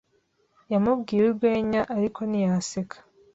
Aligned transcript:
Yamubwiye 0.71 1.21
urwenya, 1.27 1.81
ariko 1.95 2.19
ntiyaseka. 2.29 2.97